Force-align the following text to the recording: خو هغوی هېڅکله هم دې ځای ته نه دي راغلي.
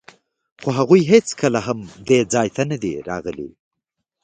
خو 0.61 0.69
هغوی 0.79 1.01
هېڅکله 1.11 1.59
هم 1.67 1.79
دې 2.07 2.19
ځای 2.33 2.47
ته 2.55 2.61
نه 2.71 2.77
دي 2.83 2.93
راغلي. 3.09 3.49